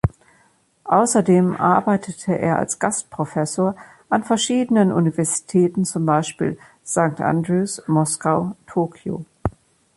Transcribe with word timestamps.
Außerdem 0.89 1.55
arbeitete 1.57 2.33
er 2.35 2.57
als 2.57 2.79
Gastprofessor 2.79 3.75
an 4.09 4.23
verschiedenen 4.23 4.91
Universitäten 4.91 5.85
zum 5.85 6.07
Beispiel 6.07 6.57
St 6.83 7.21
Andrews, 7.21 7.83
Moskau, 7.85 8.53
Tokio. 8.65 9.25